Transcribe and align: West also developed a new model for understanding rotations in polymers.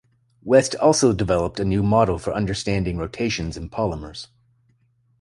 West 0.41 0.73
also 0.77 1.13
developed 1.13 1.59
a 1.59 1.63
new 1.63 1.83
model 1.83 2.17
for 2.17 2.33
understanding 2.33 2.97
rotations 2.97 3.55
in 3.55 3.69
polymers. 3.69 4.29